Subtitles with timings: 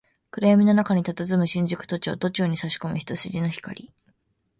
[0.31, 3.93] 暗闇の中に佇む新宿都庁、都庁に差し込む一筋の光